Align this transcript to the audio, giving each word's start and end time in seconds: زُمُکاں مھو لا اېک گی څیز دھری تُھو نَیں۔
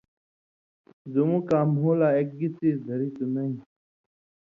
زُمُکاں 1.11 1.65
مھو 1.75 1.89
لا 1.99 2.09
اېک 2.15 2.29
گی 2.39 2.47
څیز 2.57 2.77
دھری 2.87 3.09
تُھو 3.15 3.25
نَیں۔ 3.33 3.53